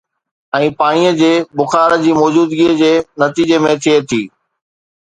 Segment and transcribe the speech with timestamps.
[0.59, 1.29] ۽ پاڻيء جي
[1.61, 2.91] بخار جي موجودگي جي
[3.25, 4.21] نتيجي ۾ ٿئي ٿي